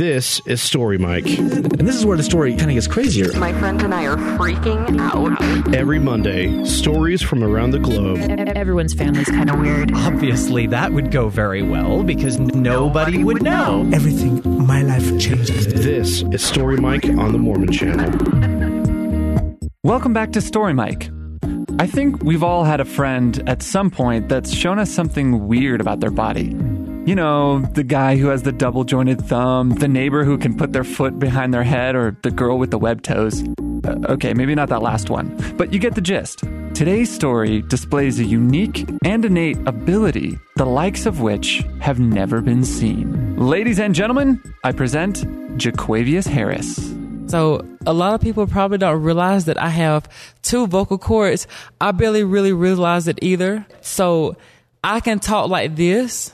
[0.00, 1.26] This is Story Mike.
[1.26, 3.38] And this is where the story kind of gets crazier.
[3.38, 5.74] My friends and I are freaking out.
[5.74, 8.16] Every Monday, stories from around the globe.
[8.56, 9.92] Everyone's family's kind of weird.
[9.92, 13.86] Obviously, that would go very well because nobody would know.
[13.92, 15.66] Everything, my life changes.
[15.66, 18.08] This is Story Mike on the Mormon Channel.
[19.84, 21.10] Welcome back to Story Mike.
[21.78, 25.82] I think we've all had a friend at some point that's shown us something weird
[25.82, 26.56] about their body.
[27.10, 30.72] You know, the guy who has the double jointed thumb, the neighbor who can put
[30.72, 33.42] their foot behind their head, or the girl with the web toes.
[33.84, 36.44] Uh, okay, maybe not that last one, but you get the gist.
[36.72, 42.64] Today's story displays a unique and innate ability, the likes of which have never been
[42.64, 43.36] seen.
[43.36, 45.24] Ladies and gentlemen, I present
[45.58, 46.94] Jaquavius Harris.
[47.26, 50.08] So a lot of people probably don't realize that I have
[50.42, 51.48] two vocal cords.
[51.80, 53.66] I barely really realize it either.
[53.80, 54.36] So
[54.84, 56.32] I can talk like this,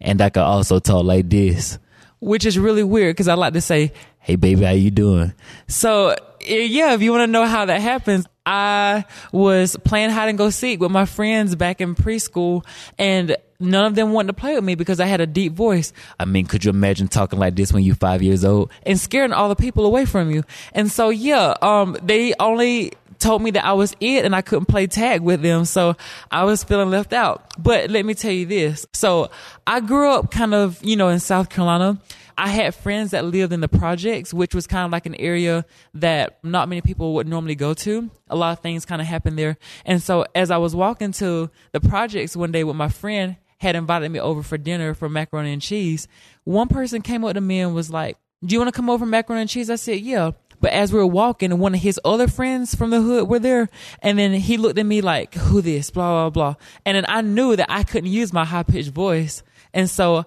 [0.00, 1.78] and I can also talk like this.
[2.20, 5.32] which is really weird because I like to say, Hey baby, how you doing?
[5.68, 10.28] so eh, yeah, if you want to know how that happens, I was playing hide
[10.30, 12.64] and go seek with my friends back in preschool
[12.98, 15.92] and none of them wanted to play with me because I had a deep voice.
[16.18, 18.70] I mean, could you imagine talking like this when you're five years old?
[18.84, 20.44] and scaring all the people away from you.
[20.72, 24.66] And so yeah, um, they only told me that I was it and I couldn't
[24.66, 25.64] play tag with them.
[25.64, 25.96] So
[26.30, 27.52] I was feeling left out.
[27.58, 28.86] But let me tell you this.
[28.92, 29.30] So
[29.66, 32.00] I grew up kind of, you know, in South Carolina.
[32.36, 35.64] I had friends that lived in the projects, which was kind of like an area
[35.94, 38.10] that not many people would normally go to.
[38.28, 39.58] A lot of things kind of happened there.
[39.84, 43.74] And so as I was walking to the projects one day with my friend, had
[43.74, 46.06] invited me over for dinner for macaroni and cheese.
[46.44, 49.04] One person came up to me and was like, do you want to come over
[49.04, 49.68] for macaroni and cheese?
[49.68, 50.30] I said, yeah.
[50.60, 53.68] But as we were walking, one of his other friends from the hood were there.
[54.02, 55.90] And then he looked at me like, who this?
[55.90, 56.54] Blah, blah, blah.
[56.84, 59.42] And then I knew that I couldn't use my high pitched voice.
[59.72, 60.26] And so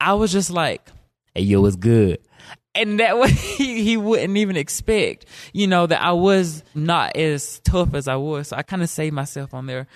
[0.00, 0.90] I was just like,
[1.34, 2.18] Hey yo, it's good?
[2.74, 7.60] And that way he, he wouldn't even expect, you know, that I was not as
[7.60, 8.48] tough as I was.
[8.48, 9.86] So I kind of saved myself on there.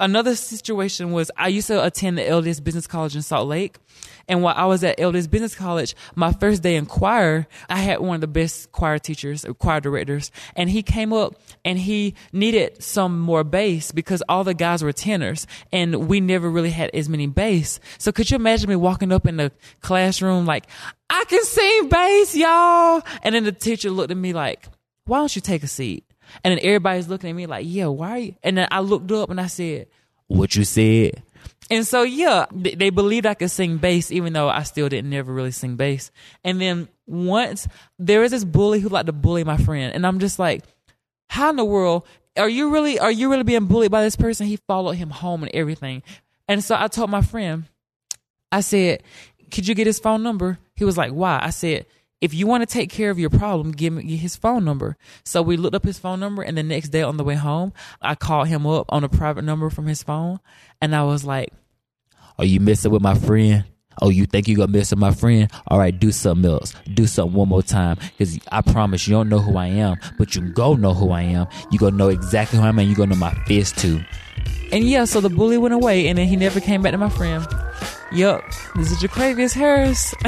[0.00, 3.78] Another situation was I used to attend the LDS Business College in Salt Lake.
[4.26, 8.00] And while I was at LDS Business College, my first day in choir, I had
[8.00, 12.14] one of the best choir teachers, uh, choir directors, and he came up and he
[12.32, 16.90] needed some more bass because all the guys were tenors and we never really had
[16.94, 17.78] as many bass.
[17.98, 20.66] So could you imagine me walking up in the classroom like,
[21.14, 23.02] I can sing bass, y'all.
[23.22, 24.66] And then the teacher looked at me like,
[25.04, 26.04] why don't you take a seat?
[26.42, 28.34] And then everybody's looking at me like, yeah, why are you?
[28.42, 29.86] And then I looked up and I said,
[30.26, 31.22] What you said?
[31.70, 35.32] and so yeah, they, believed I could sing bass, even though I still didn't never
[35.32, 36.10] really sing bass.
[36.42, 40.18] And then once there was this bully who liked to bully my friend, and I'm
[40.18, 40.64] just like,
[41.28, 44.46] how in the world are you really are you really being bullied by this person?
[44.46, 46.02] He followed him home and everything.
[46.48, 47.64] And so I told my friend,
[48.52, 49.02] I said,
[49.50, 50.58] could you get his phone number?
[50.74, 51.40] He was like, why?
[51.42, 51.86] I said,
[52.20, 54.96] if you want to take care of your problem, give me his phone number.
[55.24, 57.72] So we looked up his phone number, and the next day on the way home,
[58.00, 60.40] I called him up on a private number from his phone,
[60.80, 61.52] and I was like,
[62.38, 63.64] Are you messing with my friend?
[64.00, 65.50] Oh, you think you gonna mess with my friend?
[65.68, 66.74] All right, do something else.
[66.94, 67.98] Do something one more time.
[68.18, 71.22] Cause I promise you don't know who I am, but you go know who I
[71.22, 71.46] am.
[71.70, 74.02] You gonna know exactly who I am and you gonna know my fist too.
[74.72, 77.08] and yeah, so the bully went away, and then he never came back to my
[77.08, 77.46] friend.
[78.12, 78.44] Yup,
[78.76, 80.14] this is Jaquavius Harris.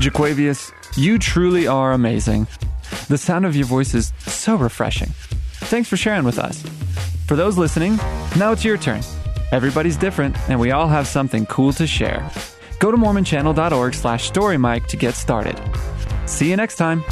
[0.00, 2.46] Jaquavius, you truly are amazing.
[3.08, 5.08] The sound of your voice is so refreshing.
[5.68, 6.62] Thanks for sharing with us.
[7.26, 7.96] For those listening,
[8.38, 9.00] now it's your turn.
[9.50, 12.30] Everybody's different, and we all have something cool to share.
[12.78, 15.60] Go to mormonchannel.org slash storymike to get started.
[16.26, 17.02] See you next time.